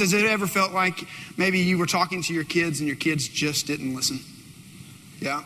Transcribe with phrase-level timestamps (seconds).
[0.00, 1.04] Has it ever felt like
[1.36, 4.20] maybe you were talking to your kids and your kids just didn't listen?
[5.20, 5.42] Yeah.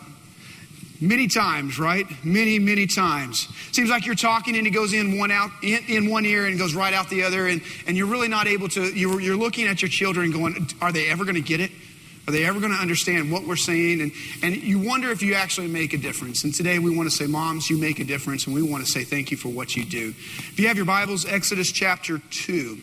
[1.00, 2.06] Many times, right?
[2.24, 3.48] Many, many times.
[3.72, 6.58] Seems like you're talking and it goes in one out in, in one ear and
[6.58, 8.82] goes right out the other, and, and you're really not able to.
[8.82, 11.70] You're, you're looking at your children, going, "Are they ever going to get it?
[12.26, 15.34] Are they ever going to understand what we're saying?" And and you wonder if you
[15.34, 16.44] actually make a difference.
[16.44, 18.90] And today we want to say, "Moms, you make a difference," and we want to
[18.90, 20.14] say thank you for what you do.
[20.16, 22.80] If you have your Bibles, Exodus chapter two.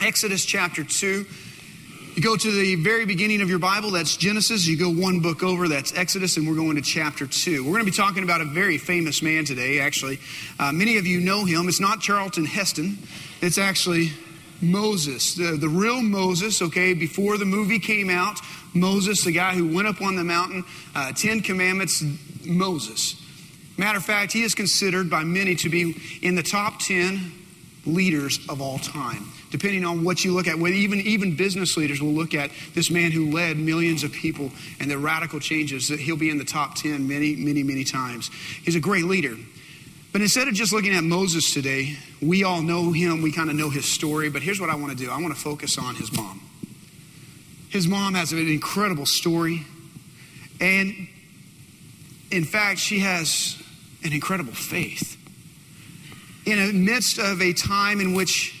[0.00, 1.26] Exodus chapter two.
[2.14, 4.66] You go to the very beginning of your Bible, that's Genesis.
[4.66, 7.64] You go one book over, that's Exodus, and we're going to chapter 2.
[7.64, 10.18] We're going to be talking about a very famous man today, actually.
[10.58, 11.68] Uh, many of you know him.
[11.68, 12.98] It's not Charlton Heston,
[13.40, 14.10] it's actually
[14.60, 16.94] Moses, the, the real Moses, okay?
[16.94, 18.40] Before the movie came out,
[18.74, 20.64] Moses, the guy who went up on the mountain,
[20.96, 22.02] uh, Ten Commandments,
[22.44, 23.22] Moses.
[23.78, 27.32] Matter of fact, he is considered by many to be in the top 10
[27.86, 30.56] leaders of all time depending on what you look at.
[30.56, 34.90] Even, even business leaders will look at this man who led millions of people and
[34.90, 38.30] the radical changes that he'll be in the top 10 many, many, many times.
[38.64, 39.36] He's a great leader.
[40.12, 43.56] But instead of just looking at Moses today, we all know him, we kind of
[43.56, 44.28] know his story.
[44.28, 46.40] But here's what I want to do I want to focus on his mom.
[47.68, 49.64] His mom has an incredible story.
[50.60, 51.08] And
[52.30, 53.60] in fact, she has
[54.02, 55.16] an incredible faith.
[56.44, 58.59] In the midst of a time in which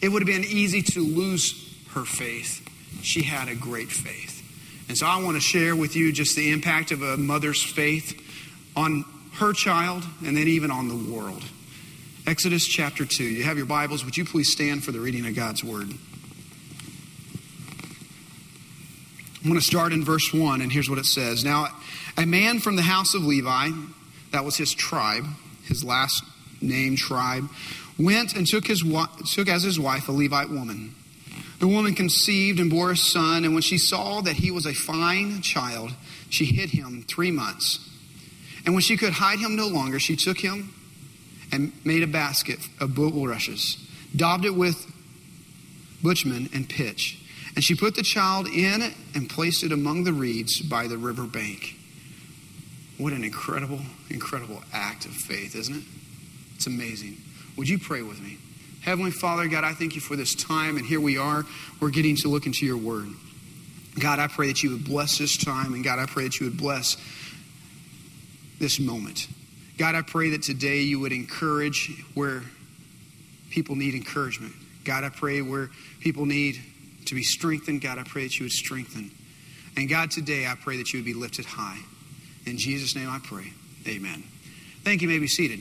[0.00, 2.66] it would have been easy to lose her faith.
[3.02, 4.38] She had a great faith.
[4.88, 8.20] And so I want to share with you just the impact of a mother's faith
[8.76, 11.44] on her child and then even on the world.
[12.26, 13.24] Exodus chapter 2.
[13.24, 14.04] You have your Bibles.
[14.04, 15.90] Would you please stand for the reading of God's Word?
[19.42, 21.44] I'm going to start in verse 1, and here's what it says.
[21.44, 21.68] Now,
[22.18, 23.70] a man from the house of Levi,
[24.32, 25.24] that was his tribe,
[25.64, 26.22] his last
[26.60, 27.48] name tribe,
[27.98, 28.82] went and took, his,
[29.32, 30.94] took as his wife a Levite woman.
[31.58, 34.72] The woman conceived and bore a son, and when she saw that he was a
[34.72, 35.92] fine child,
[36.30, 37.86] she hid him three months.
[38.64, 40.74] And when she could hide him no longer, she took him
[41.52, 43.76] and made a basket of bulrushes,
[44.14, 44.86] daubed it with
[46.02, 47.18] bitumen and pitch.
[47.54, 50.96] And she put the child in it and placed it among the reeds by the
[50.96, 51.76] river bank.
[52.96, 55.82] What an incredible, incredible act of faith, isn't it?
[56.56, 57.16] It's amazing.
[57.56, 58.38] Would you pray with me?
[58.82, 61.44] Heavenly Father, God, I thank you for this time, and here we are.
[61.80, 63.08] We're getting to look into your word.
[63.98, 66.46] God, I pray that you would bless this time, and God, I pray that you
[66.46, 66.96] would bless
[68.58, 69.26] this moment.
[69.76, 72.42] God, I pray that today you would encourage where
[73.50, 74.52] people need encouragement.
[74.84, 76.60] God, I pray where people need
[77.06, 77.80] to be strengthened.
[77.80, 79.10] God, I pray that you would strengthen.
[79.76, 81.78] And God, today I pray that you would be lifted high.
[82.46, 83.52] In Jesus' name I pray.
[83.86, 84.22] Amen.
[84.84, 85.08] Thank you.
[85.08, 85.60] you may be seated.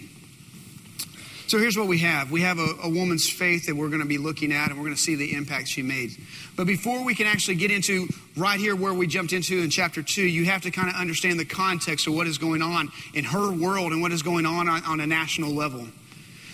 [1.50, 4.08] So here's what we have we have a, a woman's faith that we're going to
[4.08, 6.12] be looking at, and we're going to see the impact she made.
[6.56, 10.04] But before we can actually get into right here where we jumped into in chapter
[10.04, 13.24] 2, you have to kind of understand the context of what is going on in
[13.24, 15.88] her world and what is going on on, on a national level.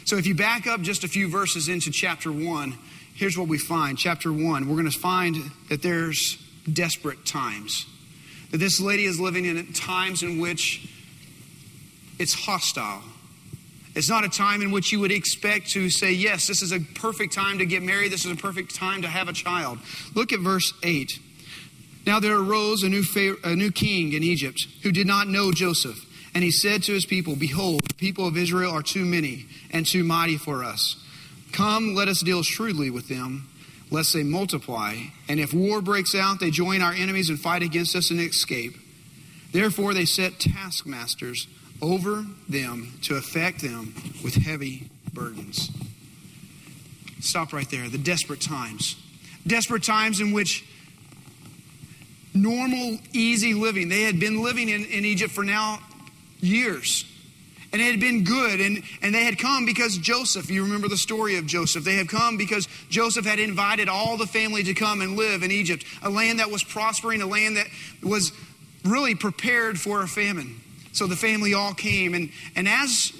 [0.05, 2.77] So if you back up just a few verses into chapter 1,
[3.15, 3.97] here's what we find.
[3.97, 5.35] Chapter 1, we're going to find
[5.67, 6.37] that there's
[6.71, 7.85] desperate times.
[8.51, 10.89] That this lady is living in times in which
[12.17, 13.03] it's hostile
[13.95, 16.79] it's not a time in which you would expect to say, Yes, this is a
[16.79, 18.11] perfect time to get married.
[18.11, 19.79] This is a perfect time to have a child.
[20.13, 21.17] Look at verse 8.
[22.05, 23.03] Now there arose a new,
[23.43, 26.05] a new king in Egypt who did not know Joseph.
[26.35, 29.85] And he said to his people, Behold, the people of Israel are too many and
[29.85, 31.01] too mighty for us.
[31.53, 33.49] Come, let us deal shrewdly with them,
[33.89, 34.95] lest they multiply.
[35.29, 38.73] And if war breaks out, they join our enemies and fight against us and escape.
[39.53, 41.47] Therefore they set taskmasters
[41.81, 43.93] over them to affect them
[44.23, 45.71] with heavy burdens.
[47.19, 47.89] Stop right there.
[47.89, 48.95] The desperate times.
[49.47, 50.65] Desperate times in which
[52.33, 55.79] normal, easy living, they had been living in, in Egypt for now
[56.41, 57.05] years.
[57.71, 58.61] And it had been good.
[58.61, 61.83] And, and they had come because Joseph, you remember the story of Joseph.
[61.83, 65.51] They had come because Joseph had invited all the family to come and live in
[65.51, 67.67] Egypt, a land that was prospering, a land that
[68.01, 68.31] was
[68.83, 70.61] really prepared for a famine.
[70.95, 72.13] So the family all came.
[72.13, 73.11] And, and as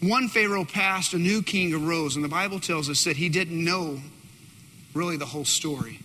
[0.00, 2.14] one Pharaoh passed, a new king arose.
[2.14, 4.00] And the Bible tells us that he didn't know
[4.94, 5.98] really the whole story.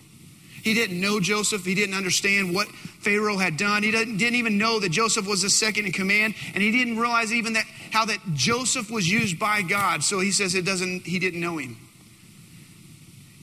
[0.64, 1.64] He didn't know Joseph.
[1.64, 3.84] He didn't understand what Pharaoh had done.
[3.84, 6.34] He didn't, didn't even know that Joseph was the second in command.
[6.54, 10.02] And he didn't realize even that how that Joseph was used by God.
[10.02, 11.76] So he says it doesn't, he didn't know him.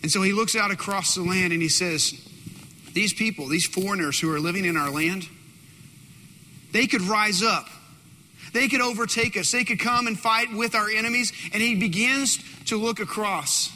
[0.02, 2.14] And so he looks out across the land and he says,
[2.92, 5.30] These people, these foreigners who are living in our land,
[6.74, 7.70] they could rise up.
[8.52, 9.52] They could overtake us.
[9.52, 11.32] They could come and fight with our enemies.
[11.54, 13.72] And he begins to look across.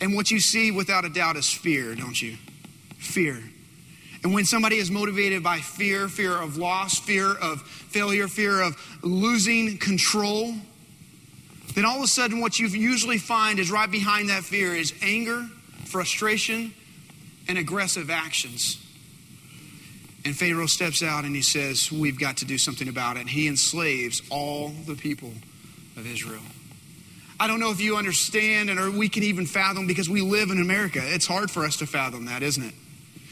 [0.00, 2.36] And what you see without a doubt is fear, don't you?
[2.98, 3.42] Fear.
[4.22, 8.76] And when somebody is motivated by fear, fear of loss, fear of failure, fear of
[9.02, 10.54] losing control,
[11.74, 14.92] then all of a sudden what you usually find is right behind that fear is
[15.02, 15.46] anger,
[15.84, 16.74] frustration,
[17.46, 18.84] and aggressive actions.
[20.28, 23.20] And Pharaoh steps out and he says, We've got to do something about it.
[23.20, 25.32] And He enslaves all the people
[25.96, 26.42] of Israel.
[27.40, 30.50] I don't know if you understand and or we can even fathom because we live
[30.50, 31.00] in America.
[31.02, 32.74] It's hard for us to fathom that, isn't it?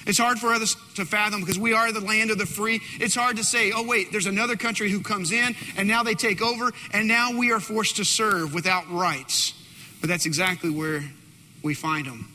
[0.06, 2.80] It's hard for us to fathom because we are the land of the free.
[2.98, 6.14] It's hard to say, oh, wait, there's another country who comes in and now they
[6.14, 9.52] take over and now we are forced to serve without rights.
[10.00, 11.04] But that's exactly where
[11.62, 12.32] we find them.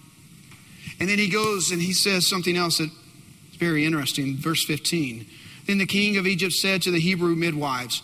[1.00, 2.92] And then he goes and he says something else that's
[3.62, 4.36] very interesting.
[4.38, 5.28] Verse 15.
[5.68, 8.02] Then the king of Egypt said to the Hebrew midwives,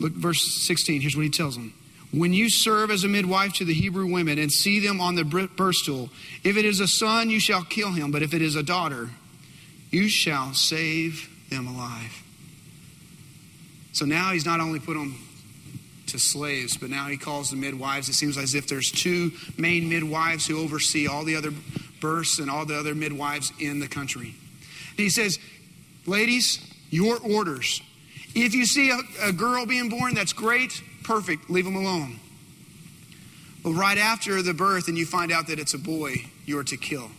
[0.00, 1.02] Look, verse 16.
[1.02, 1.74] Here's what he tells them.
[2.10, 5.24] When you serve as a midwife to the Hebrew women and see them on the
[5.24, 6.08] birth stool,
[6.42, 9.10] if it is a son, you shall kill him, but if it is a daughter,
[9.90, 12.22] you shall save them alive.
[13.92, 15.18] So now he's not only put them
[16.06, 18.08] to slaves, but now he calls the midwives.
[18.08, 21.50] It seems as if there's two main midwives who oversee all the other
[22.00, 24.34] births and all the other midwives in the country.
[24.90, 25.38] And he says,
[26.06, 26.60] Ladies,
[26.90, 27.80] your orders
[28.36, 32.20] if you see a, a girl being born, that's great, perfect, leave them alone.
[33.64, 36.64] But right after the birth and you find out that it's a boy, you are
[36.64, 37.10] to kill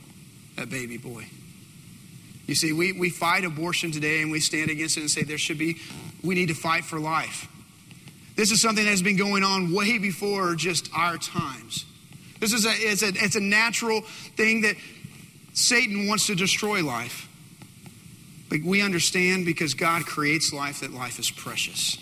[0.56, 1.26] that baby boy.
[2.46, 5.40] You see, we, we fight abortion today and we stand against it and say there
[5.40, 5.78] should be,
[6.24, 7.48] we need to fight for life.
[8.36, 11.86] This is something that has been going on way before just our times.
[12.40, 14.76] This is a, it's a, it's a natural thing that
[15.54, 17.28] Satan wants to destroy life.
[18.50, 21.98] But we understand because God creates life that life is precious.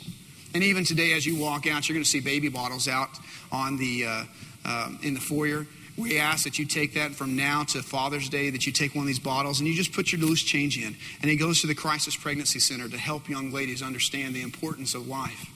[0.53, 3.09] And even today, as you walk out, you're going to see baby bottles out
[3.51, 4.23] on the uh,
[4.63, 5.65] uh, in the foyer.
[5.97, 9.03] We ask that you take that from now to Father's Day, that you take one
[9.03, 10.95] of these bottles and you just put your loose change in.
[11.21, 14.93] And it goes to the Crisis Pregnancy Center to help young ladies understand the importance
[14.93, 15.54] of life.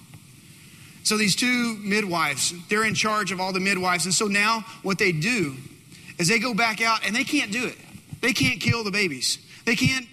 [1.10, 4.06] So these two midwives, they're in charge of all the midwives.
[4.06, 5.56] And so now what they do
[6.20, 7.76] is they go back out and they can't do it.
[8.22, 9.40] They can't kill the babies.
[9.66, 10.06] They can't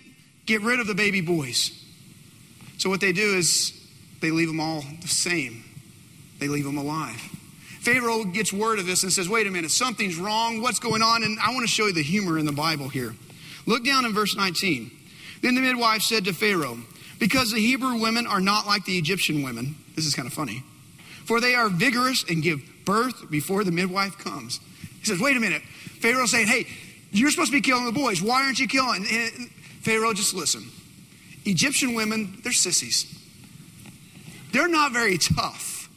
[0.47, 1.85] get rid of the baby boys.
[2.79, 3.79] So what they do is
[4.23, 5.65] they leave them all the same.
[6.39, 7.21] They leave them alive.
[7.83, 10.63] Pharaoh gets word of this and says, wait a minute, something's wrong.
[10.63, 11.23] What's going on?
[11.23, 13.15] And I want to show you the humor in the Bible here.
[13.67, 14.91] Look down in verse 19.
[15.43, 16.79] Then the midwife said to Pharaoh,
[17.19, 20.65] Because the Hebrew women are not like the Egyptian women, this is kind of funny,
[21.27, 24.61] for they are vigorous and give birth before the midwife comes.
[25.01, 25.63] He says, Wait a minute.
[26.01, 26.67] Pharaoh's saying, Hey,
[27.11, 28.23] you're supposed to be killing the boys.
[28.23, 29.05] Why aren't you killing?
[29.83, 30.65] Pharaoh, just listen.
[31.45, 33.13] Egyptian women, they're sissies.
[34.53, 35.89] They're not very tough.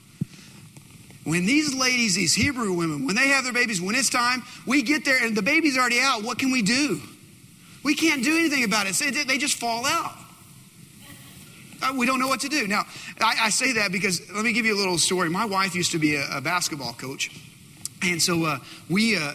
[1.23, 4.81] When these ladies, these Hebrew women, when they have their babies, when it's time, we
[4.81, 6.23] get there and the baby's already out.
[6.23, 7.01] What can we do?
[7.83, 9.27] We can't do anything about it.
[9.27, 10.18] They just fall out.
[11.81, 12.67] Uh, we don't know what to do.
[12.67, 12.85] Now,
[13.21, 15.29] I, I, say that because let me give you a little story.
[15.29, 17.29] My wife used to be a, a basketball coach.
[18.01, 18.59] And so uh,
[18.89, 19.33] we, uh,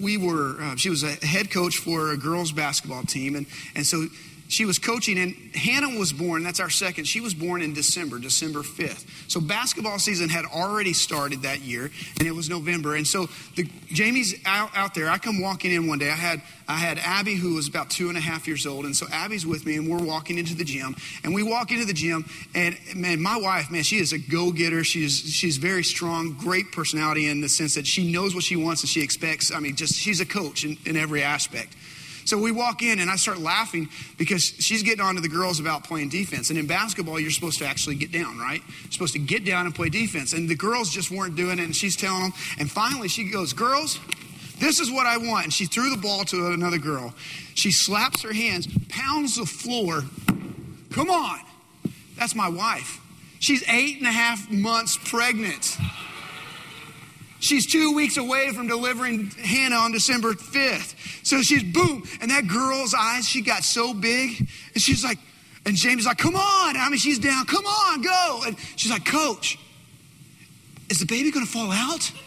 [0.00, 3.36] we were, uh, she was a head coach for a girls' basketball team.
[3.36, 4.06] And, and so
[4.50, 6.42] she was coaching, and Hannah was born.
[6.42, 7.04] That's our second.
[7.04, 9.06] She was born in December, December 5th.
[9.30, 11.88] So basketball season had already started that year,
[12.18, 12.96] and it was November.
[12.96, 15.08] And so the, Jamie's out, out there.
[15.08, 16.10] I come walking in one day.
[16.10, 18.96] I had I had Abby, who was about two and a half years old, and
[18.96, 20.96] so Abby's with me, and we're walking into the gym.
[21.22, 24.50] And we walk into the gym, and man, my wife, man, she is a go
[24.50, 24.82] getter.
[24.82, 28.82] She's she's very strong, great personality in the sense that she knows what she wants
[28.82, 29.52] and she expects.
[29.52, 31.76] I mean, just she's a coach in, in every aspect.
[32.24, 35.60] So we walk in and I start laughing because she's getting on to the girls
[35.60, 36.50] about playing defense.
[36.50, 38.62] And in basketball, you're supposed to actually get down, right?
[38.82, 40.32] You're supposed to get down and play defense.
[40.32, 41.64] And the girls just weren't doing it.
[41.64, 42.32] And she's telling them.
[42.58, 43.98] And finally, she goes, Girls,
[44.58, 45.44] this is what I want.
[45.44, 47.14] And she threw the ball to another girl.
[47.54, 50.02] She slaps her hands, pounds the floor.
[50.90, 51.40] Come on.
[52.16, 53.00] That's my wife.
[53.38, 55.78] She's eight and a half months pregnant.
[57.40, 61.24] She's two weeks away from delivering Hannah on December 5th.
[61.26, 62.06] So she's boom.
[62.20, 64.46] And that girl's eyes, she got so big.
[64.74, 65.18] And she's like,
[65.64, 66.76] and Jamie's like, come on.
[66.76, 67.46] I mean, she's down.
[67.46, 68.42] Come on, go.
[68.46, 69.58] And she's like, Coach,
[70.90, 72.12] is the baby going to fall out?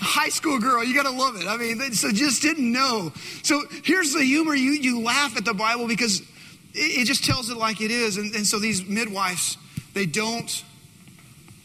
[0.00, 1.46] High school girl, you got to love it.
[1.46, 3.12] I mean, so just didn't know.
[3.42, 4.56] So here's the humor.
[4.56, 8.16] You, you laugh at the Bible because it, it just tells it like it is.
[8.16, 9.56] And, and so these midwives,
[9.92, 10.64] they don't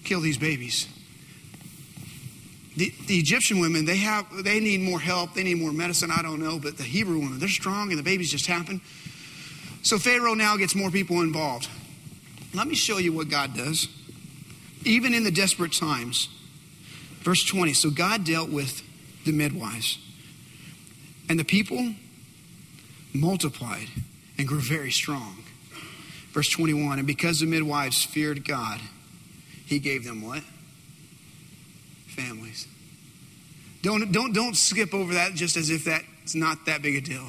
[0.03, 0.87] kill these babies.
[2.79, 6.21] The, the, Egyptian women, they have they need more help, they need more medicine, I
[6.21, 8.79] don't know, but the Hebrew women, they're strong and the babies just happen.
[9.81, 11.67] So Pharaoh now gets more people involved.
[12.53, 13.87] Let me show you what God does.
[14.85, 16.29] Even in the desperate times,
[17.21, 18.81] Verse 20 So God dealt with
[19.25, 19.99] the midwives,
[21.27, 21.93] and the people
[23.13, 23.87] multiplied
[24.37, 25.43] and grew very strong.
[26.31, 28.79] Verse 21 And because the midwives feared God,
[29.65, 30.43] he gave them what?
[32.19, 32.67] Families.
[33.81, 37.25] Don't, don't, don't skip over that just as if that's not that big a deal.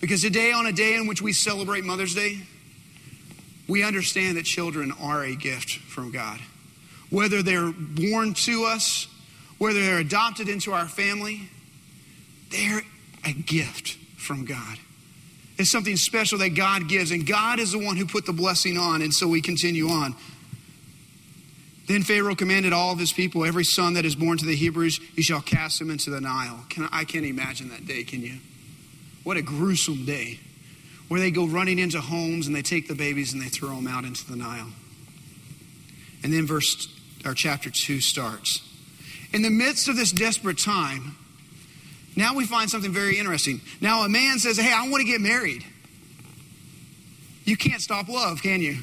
[0.00, 2.38] Because today, on a day in which we celebrate Mother's Day,
[3.68, 6.38] we understand that children are a gift from God.
[7.10, 9.08] Whether they're born to us,
[9.58, 11.48] whether they're adopted into our family,
[12.50, 12.82] they're
[13.24, 14.78] a gift from God.
[15.58, 18.76] It's something special that God gives, and God is the one who put the blessing
[18.76, 20.14] on, and so we continue on.
[21.86, 25.00] Then Pharaoh commanded all of his people, every son that is born to the Hebrews,
[25.14, 26.64] you shall cast him into the Nile.
[26.68, 28.38] Can, I can't imagine that day, can you?
[29.22, 30.40] What a gruesome day
[31.08, 33.86] where they go running into homes and they take the babies and they throw them
[33.86, 34.68] out into the Nile.
[36.24, 36.88] And then verse
[37.24, 38.62] or chapter 2 starts.
[39.32, 41.16] In the midst of this desperate time,
[42.16, 43.60] now we find something very interesting.
[43.80, 45.64] Now a man says, "Hey, I want to get married."
[47.44, 48.78] You can't stop love, can you?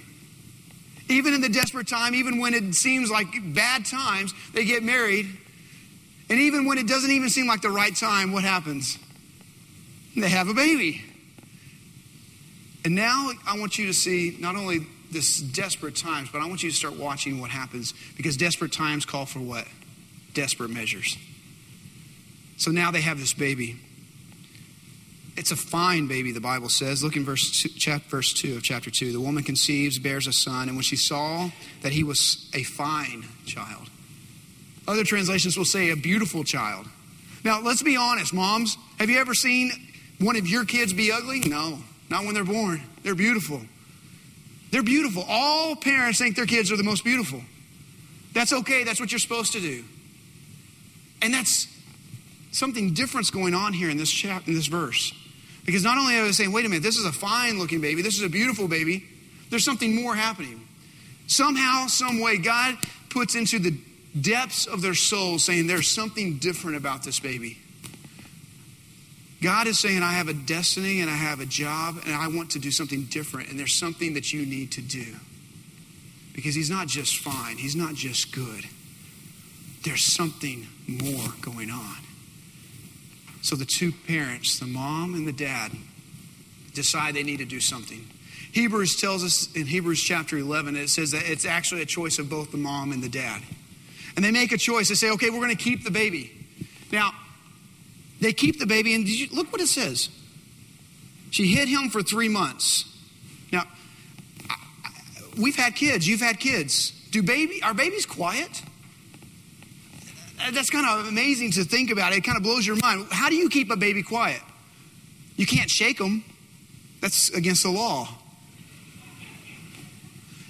[1.10, 5.28] Even in the desperate time, even when it seems like bad times, they get married.
[6.30, 8.98] And even when it doesn't even seem like the right time, what happens?
[10.16, 11.04] They have a baby.
[12.86, 16.64] And now I want you to see not only this desperate times, but I want
[16.64, 19.68] you to start watching what happens because desperate times call for what?
[20.34, 21.18] Desperate measures.
[22.58, 23.80] So now they have this baby.
[25.36, 27.04] It's a fine baby, the Bible says.
[27.04, 29.12] Look in verse two, verse 2 of chapter 2.
[29.12, 31.50] The woman conceives, bears a son, and when she saw
[31.82, 33.90] that he was a fine child,
[34.88, 36.86] other translations will say a beautiful child.
[37.44, 38.78] Now, let's be honest, moms.
[39.00, 39.72] Have you ever seen
[40.20, 41.40] one of your kids be ugly?
[41.40, 42.84] No, not when they're born.
[43.02, 43.62] They're beautiful.
[44.72, 45.26] They're beautiful.
[45.28, 47.42] All parents think their kids are the most beautiful.
[48.34, 48.84] That's okay.
[48.84, 49.84] That's what you're supposed to do.
[51.22, 51.68] And that's
[52.52, 55.14] something different's going on here in this chapter, in this verse.
[55.66, 58.02] Because not only are they saying, wait a minute, this is a fine looking baby,
[58.02, 59.06] this is a beautiful baby,
[59.50, 60.68] there's something more happening.
[61.28, 62.78] Somehow, some way, God
[63.10, 63.78] puts into the
[64.20, 67.58] depths of their souls saying, there's something different about this baby.
[69.42, 72.52] God is saying, I have a destiny and I have a job and I want
[72.52, 75.06] to do something different, and there's something that you need to do.
[76.34, 78.66] Because He's not just fine, He's not just good.
[79.84, 81.98] There's something more going on.
[83.44, 85.74] So the two parents, the mom and the dad,
[86.74, 88.08] decide they need to do something.
[88.54, 92.30] Hebrews tells us in Hebrews chapter 11, it says that it's actually a choice of
[92.30, 93.42] both the mom and the dad.
[94.16, 94.88] And they make a choice.
[94.88, 96.32] They say, okay, we're going to keep the baby.
[96.92, 97.12] Now,
[98.22, 100.08] they keep the baby, and you, look what it says.
[101.32, 102.86] She hid him for three months.
[103.52, 103.64] Now,
[105.38, 106.08] we've had kids.
[106.08, 106.92] You've had kids.
[107.12, 108.62] Do baby are babies quiet?
[110.52, 112.14] That's kind of amazing to think about.
[112.14, 113.08] It kind of blows your mind.
[113.12, 114.42] How do you keep a baby quiet?
[115.36, 116.24] You can't shake them.
[117.02, 118.08] That's against the law.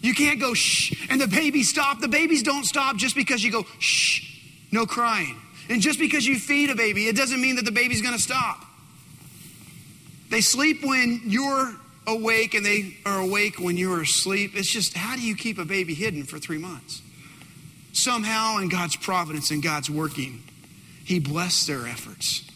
[0.01, 2.01] You can't go shh and the baby stop.
[2.01, 4.38] The babies don't stop just because you go shh,
[4.71, 5.38] no crying.
[5.69, 8.21] And just because you feed a baby, it doesn't mean that the baby's going to
[8.21, 8.65] stop.
[10.29, 11.73] They sleep when you're
[12.05, 14.51] awake and they are awake when you're asleep.
[14.55, 17.01] It's just how do you keep a baby hidden for three months?
[17.93, 20.43] Somehow, in God's providence and God's working,
[21.05, 22.50] He blessed their efforts.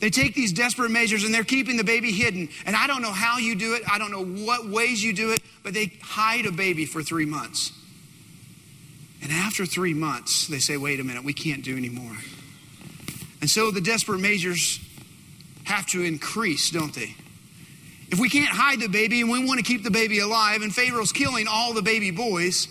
[0.00, 2.48] They take these desperate measures and they're keeping the baby hidden.
[2.66, 5.30] And I don't know how you do it, I don't know what ways you do
[5.30, 7.72] it, but they hide a baby for three months.
[9.22, 12.16] And after three months, they say, wait a minute, we can't do anymore.
[13.40, 14.80] And so the desperate measures
[15.64, 17.14] have to increase, don't they?
[18.08, 20.74] If we can't hide the baby and we want to keep the baby alive, and
[20.74, 22.66] Pharaoh's killing all the baby boys,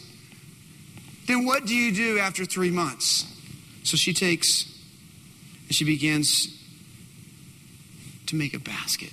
[1.32, 3.26] then what do you do after three months?
[3.84, 4.66] So she takes
[5.68, 6.58] and she begins
[8.28, 9.12] to make a basket.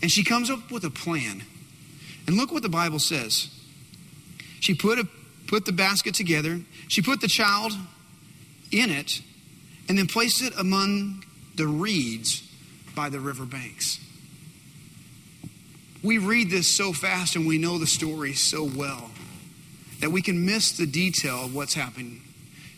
[0.00, 1.42] And she comes up with a plan.
[2.26, 3.48] And look what the Bible says.
[4.60, 5.08] She put a
[5.46, 6.60] put the basket together.
[6.88, 7.72] She put the child
[8.70, 9.20] in it
[9.88, 12.48] and then placed it among the reeds
[12.94, 14.00] by the river banks.
[16.02, 19.10] We read this so fast and we know the story so well
[20.04, 22.20] that we can miss the detail of what's happening.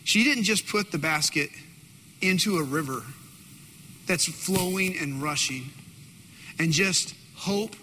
[0.05, 1.49] She didn't just put the basket
[2.21, 3.03] into a river
[4.05, 5.65] that's flowing and rushing
[6.57, 7.75] and just hope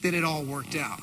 [0.00, 1.02] that it all worked out.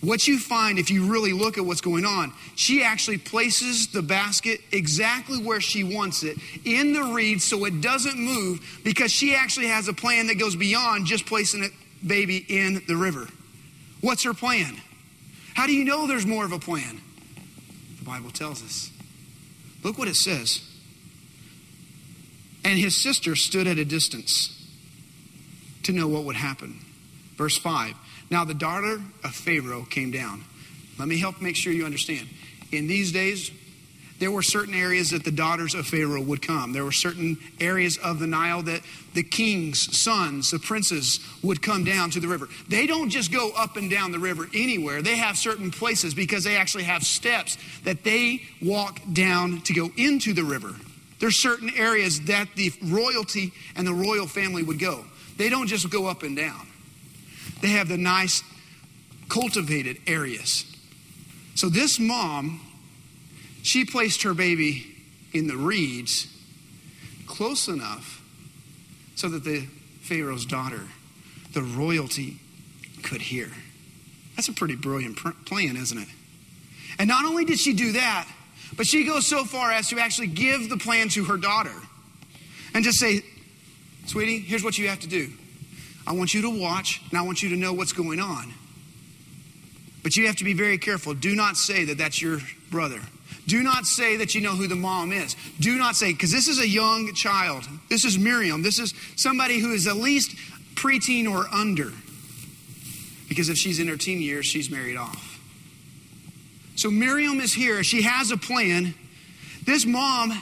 [0.00, 4.02] What you find if you really look at what's going on, she actually places the
[4.02, 9.36] basket exactly where she wants it in the reed so it doesn't move because she
[9.36, 11.68] actually has a plan that goes beyond just placing a
[12.04, 13.28] baby in the river.
[14.00, 14.80] What's her plan?
[15.54, 17.00] How do you know there's more of a plan?
[17.98, 18.90] The Bible tells us.
[19.82, 20.60] Look what it says.
[22.64, 24.50] And his sister stood at a distance
[25.84, 26.80] to know what would happen.
[27.36, 27.94] Verse 5
[28.30, 30.44] Now the daughter of Pharaoh came down.
[30.98, 32.28] Let me help make sure you understand.
[32.72, 33.50] In these days,
[34.24, 36.72] there were certain areas that the daughters of Pharaoh would come.
[36.72, 38.80] There were certain areas of the Nile that
[39.12, 42.48] the king's sons, the princes, would come down to the river.
[42.66, 45.02] They don't just go up and down the river anywhere.
[45.02, 49.90] They have certain places because they actually have steps that they walk down to go
[49.98, 50.74] into the river.
[51.20, 55.04] There's certain areas that the royalty and the royal family would go.
[55.36, 56.66] They don't just go up and down.
[57.60, 58.42] They have the nice
[59.28, 60.64] cultivated areas.
[61.56, 62.62] So this mom
[63.64, 64.86] she placed her baby
[65.32, 66.28] in the reeds
[67.26, 68.22] close enough
[69.14, 69.66] so that the
[70.02, 70.82] Pharaoh's daughter,
[71.54, 72.36] the royalty,
[73.02, 73.50] could hear.
[74.36, 75.16] That's a pretty brilliant
[75.46, 76.08] plan, isn't it?
[76.98, 78.28] And not only did she do that,
[78.76, 81.74] but she goes so far as to actually give the plan to her daughter
[82.74, 83.22] and just say,
[84.04, 85.32] Sweetie, here's what you have to do.
[86.06, 88.52] I want you to watch and I want you to know what's going on.
[90.02, 91.14] But you have to be very careful.
[91.14, 92.40] Do not say that that's your
[92.70, 93.00] brother.
[93.46, 95.36] Do not say that you know who the mom is.
[95.60, 97.68] Do not say, because this is a young child.
[97.90, 98.62] This is Miriam.
[98.62, 100.34] This is somebody who is at least
[100.74, 101.92] preteen or under.
[103.28, 105.40] Because if she's in her teen years, she's married off.
[106.76, 107.84] So Miriam is here.
[107.84, 108.94] She has a plan.
[109.64, 110.32] This mom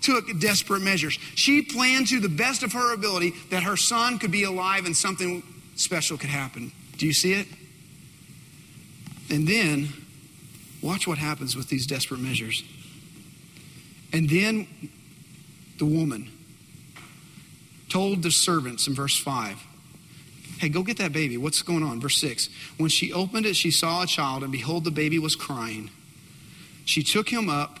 [0.00, 1.18] took desperate measures.
[1.34, 4.96] She planned to the best of her ability that her son could be alive and
[4.96, 5.42] something
[5.76, 6.72] special could happen.
[6.96, 7.46] Do you see it?
[9.30, 9.88] And then
[10.82, 12.64] Watch what happens with these desperate measures.
[14.12, 14.66] And then
[15.78, 16.30] the woman
[17.88, 19.66] told the servants in verse 5
[20.58, 21.36] Hey, go get that baby.
[21.36, 22.00] What's going on?
[22.00, 25.34] Verse 6 When she opened it, she saw a child, and behold, the baby was
[25.34, 25.90] crying.
[26.84, 27.80] She took him up,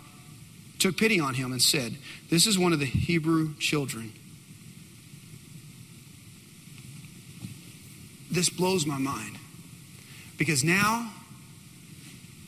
[0.78, 1.96] took pity on him, and said,
[2.28, 4.12] This is one of the Hebrew children.
[8.30, 9.38] This blows my mind
[10.38, 11.12] because now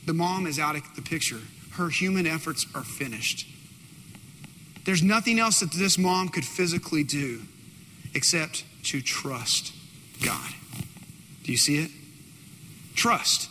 [0.05, 1.39] the mom is out of the picture.
[1.71, 3.47] Her human efforts are finished.
[4.85, 7.41] There's nothing else that this mom could physically do
[8.13, 9.73] except to trust
[10.23, 10.51] God.
[11.43, 11.91] Do you see it?
[12.95, 13.49] Trust.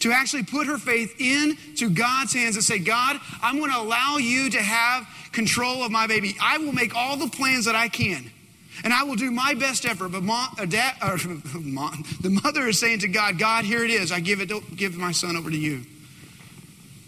[0.00, 4.18] To actually put her faith into God's hands and say, God, I'm going to allow
[4.18, 6.36] you to have control of my baby.
[6.40, 8.30] I will make all the plans that I can.
[8.86, 10.12] And I will do my best effort.
[10.12, 11.18] But mom, uh, dad, uh,
[11.60, 14.12] mom, the mother is saying to God, God, here it is.
[14.12, 15.82] I give it, don't give my son over to you.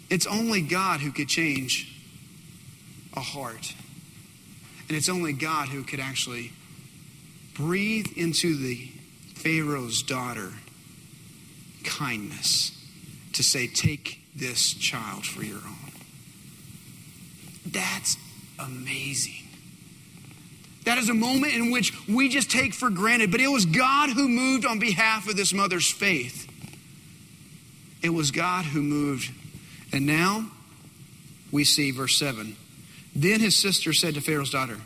[0.09, 1.89] It's only God who could change
[3.15, 3.73] a heart.
[4.89, 6.51] And it's only God who could actually
[7.53, 8.91] breathe into the
[9.35, 10.51] Pharaoh's daughter
[11.85, 12.77] kindness
[13.31, 15.93] to say, Take this child for your own.
[17.65, 18.17] That's
[18.59, 19.38] amazing.
[20.89, 24.09] That is a moment in which we just take for granted, but it was God
[24.09, 26.47] who moved on behalf of this mother's faith.
[28.01, 29.31] It was God who moved.
[29.93, 30.49] And now
[31.51, 32.55] we see verse 7.
[33.15, 34.77] Then his sister said to Pharaoh's daughter,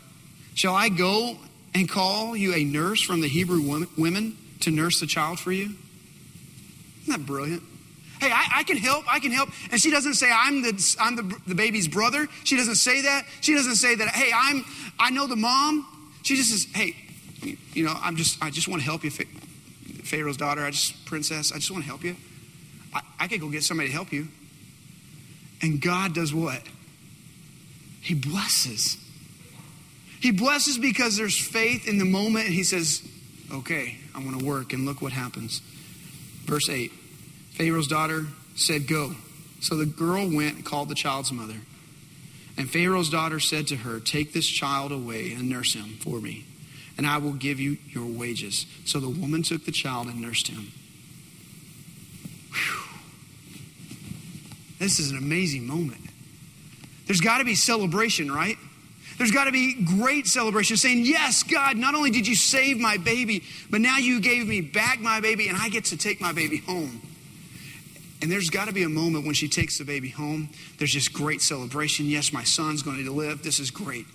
[0.52, 1.38] Shall I go
[1.74, 5.70] and call you a nurse from the Hebrew women to nurse the child for you?
[7.04, 7.62] Isn't that brilliant?
[8.20, 9.06] Hey, I, I, can help.
[9.10, 9.48] I can help.
[9.70, 12.28] And she doesn't say I'm the I'm the, the baby's brother.
[12.44, 13.24] She doesn't say that.
[13.40, 14.08] She doesn't say that.
[14.08, 14.66] Hey, I'm
[14.98, 15.86] I know the mom.
[16.24, 16.96] She just says, Hey,
[17.72, 20.62] you know, I'm just I just want to help you, Pharaoh's daughter.
[20.62, 21.52] I just princess.
[21.52, 22.16] I just want to help you.
[22.92, 24.28] I, I could go get somebody to help you.
[25.62, 26.62] And God does what?
[28.00, 28.98] He blesses.
[30.20, 33.06] He blesses because there's faith in the moment, and He says,
[33.52, 34.72] Okay, I'm going to work.
[34.72, 35.60] And look what happens.
[36.44, 36.90] Verse 8
[37.52, 39.14] Pharaoh's daughter said, Go.
[39.60, 41.56] So the girl went and called the child's mother.
[42.56, 46.44] And Pharaoh's daughter said to her, Take this child away and nurse him for me,
[46.96, 48.66] and I will give you your wages.
[48.84, 50.72] So the woman took the child and nursed him.
[52.52, 53.00] Whew.
[54.78, 56.00] This is an amazing moment.
[57.06, 58.56] There's got to be celebration, right?
[59.18, 62.96] There's got to be great celebration saying, Yes, God, not only did you save my
[62.96, 66.32] baby, but now you gave me back my baby and I get to take my
[66.32, 67.00] baby home.
[68.24, 70.48] And there's got to be a moment when she takes the baby home.
[70.78, 72.06] There's just great celebration.
[72.06, 73.42] Yes, my son's going to live.
[73.42, 74.06] This is great.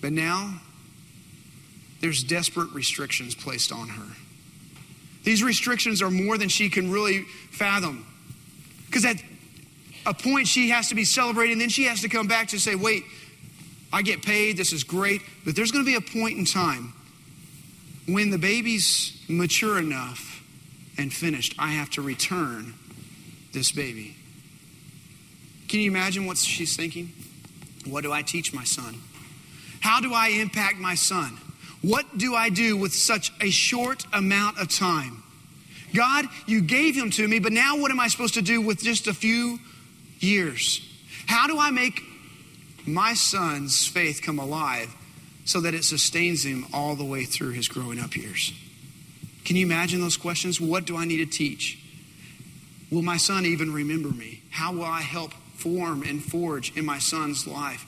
[0.00, 0.62] But now,
[2.00, 4.16] there's desperate restrictions placed on her.
[5.24, 8.06] These restrictions are more than she can really fathom.
[8.86, 9.22] Because at
[10.06, 12.76] a point she has to be celebrating, then she has to come back to say,
[12.76, 13.04] wait,
[13.92, 16.94] I get paid, this is great, but there's going to be a point in time
[18.08, 20.42] when the baby's mature enough
[20.96, 22.72] and finished, I have to return
[23.52, 24.16] this baby.
[25.68, 27.12] Can you imagine what she's thinking?
[27.86, 29.00] What do I teach my son?
[29.80, 31.38] How do I impact my son?
[31.82, 35.22] What do I do with such a short amount of time?
[35.94, 38.82] God, you gave him to me, but now what am I supposed to do with
[38.82, 39.58] just a few
[40.20, 40.80] years?
[41.26, 42.02] How do I make
[42.86, 44.94] my son's faith come alive
[45.44, 48.52] so that it sustains him all the way through his growing up years?
[49.44, 50.60] Can you imagine those questions?
[50.60, 51.81] What do I need to teach?
[52.92, 54.42] Will my son even remember me?
[54.50, 57.86] How will I help form and forge in my son's life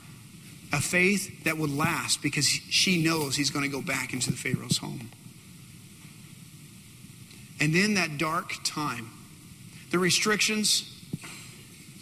[0.72, 4.36] a faith that would last because she knows he's going to go back into the
[4.38, 5.10] Pharaoh's home?
[7.60, 9.10] And then that dark time,
[9.90, 10.90] the restrictions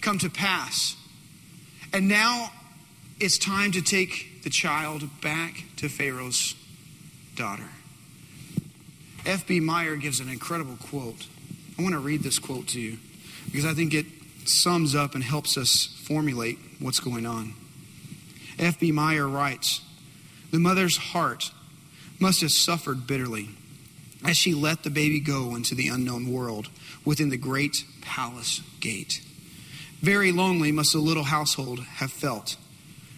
[0.00, 0.94] come to pass.
[1.92, 2.52] And now
[3.18, 6.54] it's time to take the child back to Pharaoh's
[7.34, 7.68] daughter.
[9.26, 9.58] F.B.
[9.58, 11.26] Meyer gives an incredible quote.
[11.78, 12.98] I want to read this quote to you
[13.46, 14.06] because I think it
[14.44, 17.54] sums up and helps us formulate what's going on.
[18.58, 18.92] F.B.
[18.92, 19.80] Meyer writes
[20.50, 21.50] The mother's heart
[22.18, 23.48] must have suffered bitterly
[24.24, 26.68] as she let the baby go into the unknown world
[27.04, 29.20] within the great palace gate.
[30.00, 32.56] Very lonely must the little household have felt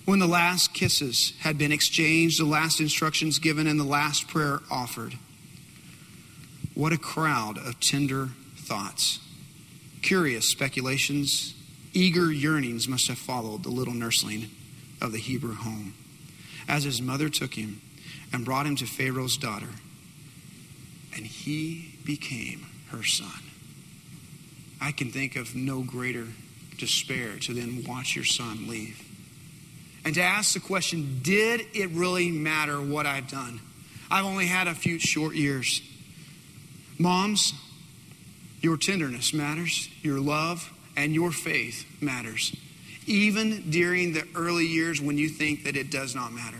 [0.05, 4.61] when the last kisses had been exchanged, the last instructions given, and the last prayer
[4.71, 5.17] offered.
[6.75, 8.31] What a crowd of tender
[8.75, 9.21] thoughts.
[10.03, 11.55] Curious speculations,
[11.93, 14.51] eager yearnings must have followed the little nursling
[15.01, 15.95] of the Hebrew home
[16.67, 17.81] as his mother took him
[18.33, 19.69] and brought him to Pharaoh's daughter,
[21.15, 23.45] and he became her son.
[24.81, 26.27] I can think of no greater
[26.77, 29.01] despair to then watch your son leave.
[30.05, 33.61] And to ask the question, did it really matter what I've done?
[34.11, 35.81] I've only had a few short years.
[36.99, 37.55] Moms,
[38.65, 42.57] your tenderness matters, your love and your faith matters,
[43.07, 46.59] even during the early years when you think that it does not matter.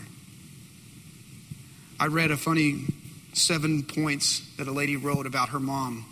[1.99, 2.85] I read a funny
[3.33, 6.05] seven points that a lady wrote about her mom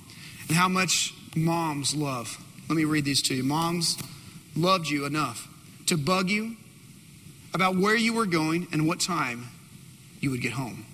[0.49, 2.43] and how much moms love.
[2.69, 3.43] Let me read these to you.
[3.43, 3.99] Moms
[4.57, 5.47] loved you enough
[5.87, 6.57] to bug you
[7.53, 9.49] about where you were going and what time
[10.21, 10.87] you would get home.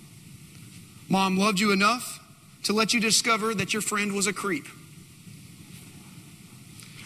[1.07, 2.19] Mom loved you enough
[2.63, 4.65] to let you discover that your friend was a creep.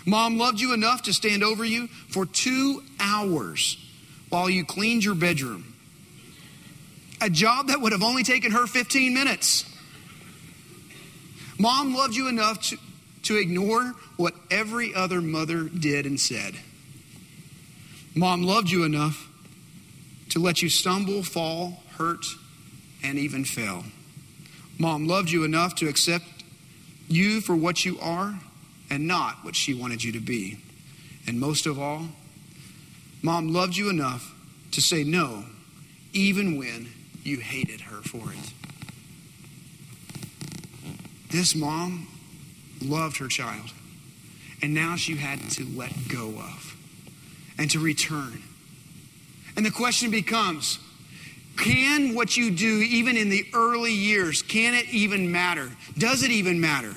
[0.06, 3.78] Mom loved you enough to stand over you for two hours
[4.30, 5.76] while you cleaned your bedroom.
[7.22, 9.66] A job that would have only taken her 15 minutes.
[11.58, 12.78] Mom loved you enough to,
[13.24, 16.56] to ignore what every other mother did and said.
[18.16, 19.30] Mom loved you enough
[20.30, 22.26] to let you stumble, fall, hurt,
[23.04, 23.86] and even fail.
[24.78, 26.26] Mom loved you enough to accept
[27.08, 28.40] you for what you are
[28.94, 30.60] and not what she wanted you to be.
[31.26, 32.04] And most of all,
[33.24, 34.36] Mom loved you enough
[34.72, 35.46] to say no,
[36.14, 36.90] even when
[37.24, 38.54] you hated her for it.
[41.32, 42.08] This mom
[42.84, 43.72] loved her child,
[44.62, 46.76] and now she had to let go of
[47.58, 48.44] and to return.
[49.56, 50.78] And the question becomes
[51.58, 55.72] can what you do, even in the early years, can it even matter?
[55.98, 56.94] Does it even matter?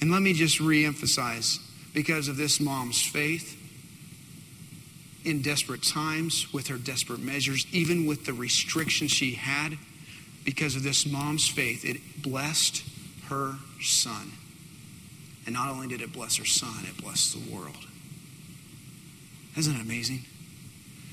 [0.00, 1.58] And let me just reemphasize
[1.92, 3.56] because of this mom's faith
[5.24, 9.76] in desperate times, with her desperate measures, even with the restrictions she had,
[10.44, 12.82] because of this mom's faith, it blessed
[13.28, 14.32] her son.
[15.44, 17.86] And not only did it bless her son, it blessed the world.
[19.56, 20.24] Isn't it amazing?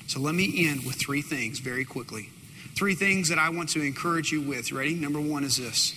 [0.07, 2.29] So let me end with three things very quickly.
[2.75, 4.71] Three things that I want to encourage you with.
[4.71, 4.95] Ready?
[4.95, 5.93] Number one is this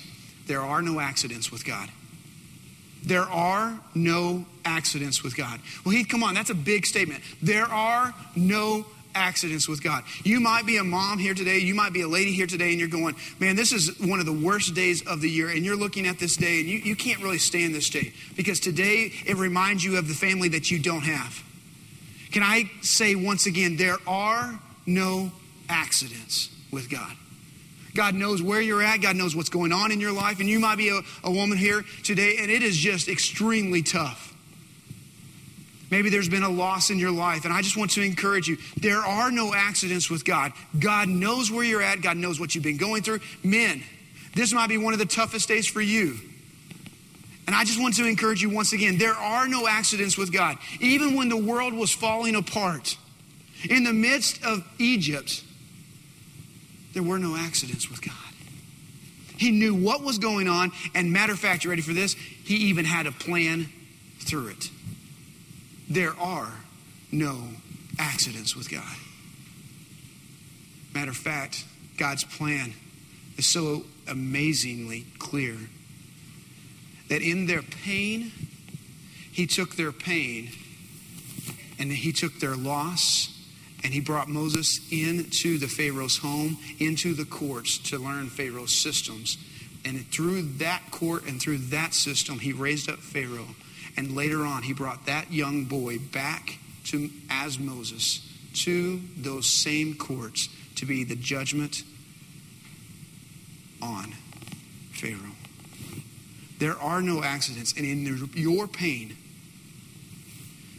[0.47, 1.89] there are no accidents with God.
[3.05, 5.61] There are no accidents with God.
[5.85, 7.23] Well, Heath, come on, that's a big statement.
[7.43, 8.85] There are no
[9.15, 10.05] accidents with God.
[10.23, 12.79] You might be a mom here today, you might be a lady here today, and
[12.79, 15.77] you're going, man, this is one of the worst days of the year, and you're
[15.77, 19.37] looking at this day, and you, you can't really stand this day because today it
[19.37, 21.43] reminds you of the family that you don't have.
[22.33, 25.33] Can I say once again, there are no
[25.69, 27.17] accidents with God.
[27.95, 28.99] God knows where you're at.
[28.99, 30.41] God knows what's going on in your life.
[30.41, 34.31] And you might be a, a woman here today, and it is just extremely tough.
[35.91, 38.59] Maybe there's been a loss in your life, and I just want to encourage you
[38.77, 40.53] there are no accidents with God.
[40.79, 43.21] God knows where you're at, God knows what you've been going through.
[43.43, 43.83] Men,
[44.35, 46.17] this might be one of the toughest days for you.
[47.49, 50.57] And I just want to encourage you once again there are no accidents with God.
[50.79, 52.97] Even when the world was falling apart,
[53.69, 55.43] in the midst of Egypt,
[56.93, 58.15] there were no accidents with God.
[59.37, 62.15] He knew what was going on, and matter of fact, you ready for this?
[62.15, 63.69] He even had a plan
[64.19, 64.71] through it.
[65.89, 66.53] There are
[67.11, 67.49] no
[67.99, 68.97] accidents with God.
[70.95, 71.65] Matter of fact,
[71.97, 72.75] God's plan
[73.39, 75.57] is so amazingly clear
[77.09, 78.33] that in their pain,
[79.33, 80.51] He took their pain
[81.79, 83.40] and He took their loss
[83.83, 89.39] and He brought Moses into the Pharaoh's home, into the courts to learn Pharaoh's systems.
[89.85, 93.55] And through that court and through that system, He raised up Pharaoh.
[93.97, 99.95] And later on, He brought that young boy back to, as Moses to those same
[99.95, 101.83] courts to be the judgment
[103.81, 104.13] on
[104.93, 105.37] Pharaoh.
[106.59, 107.73] There are no accidents.
[107.77, 109.17] And in your pain,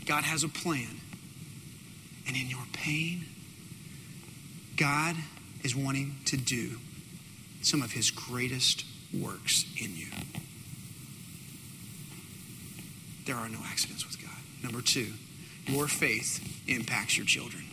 [0.05, 1.00] God has a plan.
[2.27, 3.25] And in your pain,
[4.77, 5.15] God
[5.63, 6.77] is wanting to do
[7.61, 10.07] some of his greatest works in you.
[13.25, 14.31] There are no accidents with God.
[14.63, 15.13] Number two,
[15.67, 17.63] your faith impacts your children.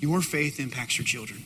[0.00, 1.42] Your faith impacts your children.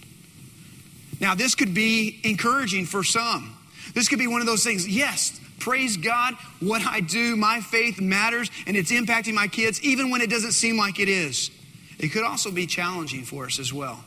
[1.20, 3.56] Now, this could be encouraging for some.
[3.94, 4.88] This could be one of those things.
[4.88, 10.10] Yes, praise God, what I do, my faith matters, and it's impacting my kids, even
[10.10, 11.50] when it doesn't seem like it is.
[12.00, 14.02] It could also be challenging for us as well.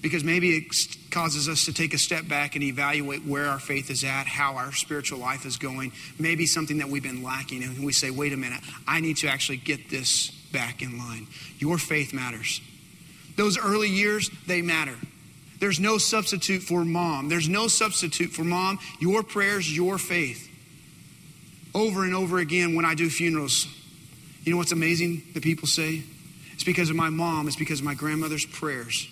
[0.00, 0.74] Because maybe it
[1.10, 4.54] causes us to take a step back and evaluate where our faith is at, how
[4.54, 8.32] our spiritual life is going, maybe something that we've been lacking, and we say, wait
[8.32, 11.26] a minute, I need to actually get this back in line.
[11.58, 12.60] Your faith matters.
[13.36, 14.94] Those early years, they matter.
[15.58, 17.28] There's no substitute for mom.
[17.28, 18.78] There's no substitute for mom.
[19.00, 20.50] Your prayers, your faith.
[21.74, 23.66] Over and over again when I do funerals,
[24.44, 26.02] you know what's amazing that people say?
[26.64, 29.06] It's because of my mom, it's because of my grandmother's prayers.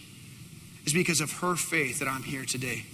[0.84, 2.86] It's because of her faith that I'm here today.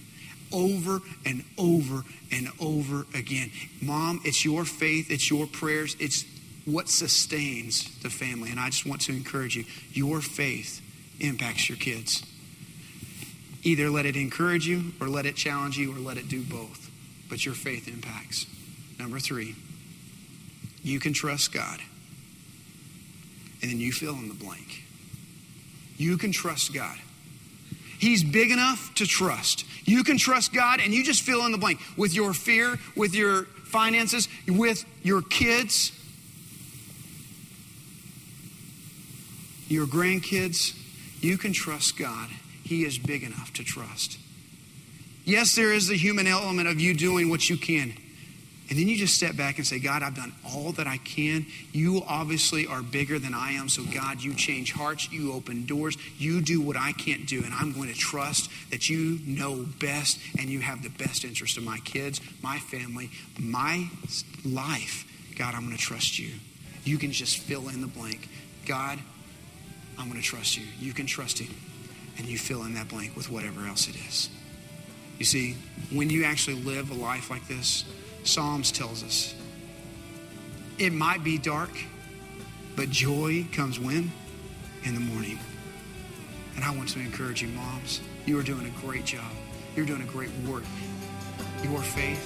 [0.53, 3.53] Over and over and over again.
[3.81, 6.25] Mom, it's your faith, it's your prayers, it's
[6.65, 8.51] what sustains the family.
[8.51, 10.83] And I just want to encourage you your faith
[11.21, 12.25] impacts your kids.
[13.63, 16.91] Either let it encourage you, or let it challenge you, or let it do both.
[17.31, 18.45] But your faith impacts.
[18.99, 19.55] Number three,
[20.83, 21.79] you can trust God.
[23.63, 24.85] And then you fill in the blank.
[25.97, 26.97] You can trust God.
[27.99, 29.65] He's big enough to trust.
[29.85, 33.15] You can trust God and you just fill in the blank with your fear, with
[33.15, 35.93] your finances, with your kids,
[39.67, 40.79] your grandkids.
[41.21, 42.29] You can trust God
[42.69, 44.19] he is big enough to trust.
[45.25, 47.95] Yes, there is the human element of you doing what you can.
[48.71, 51.47] And then you just step back and say, God, I've done all that I can.
[51.73, 53.71] You obviously are bigger than I am.
[53.71, 55.11] So, God, you change hearts.
[55.11, 55.97] You open doors.
[56.19, 57.43] You do what I can't do.
[57.43, 61.57] And I'm going to trust that you know best and you have the best interest
[61.57, 63.09] of my kids, my family,
[63.41, 63.89] my
[64.45, 65.07] life.
[65.39, 66.35] God, I'm going to trust you.
[66.85, 68.29] You can just fill in the blank.
[68.67, 68.99] God,
[69.99, 70.67] I'm going to trust you.
[70.79, 71.55] You can trust him
[72.19, 74.29] and you fill in that blank with whatever else it is.
[75.19, 75.57] You see,
[75.91, 77.85] when you actually live a life like this,
[78.29, 79.35] Psalms tells us
[80.79, 81.71] it might be dark,
[82.77, 84.13] but joy comes when?
[84.85, 85.39] In the morning.
[86.55, 88.03] And I want to encourage you, moms.
[88.27, 89.33] You are doing a great job.
[89.75, 90.65] You're doing a great work.
[91.63, 92.23] Your faith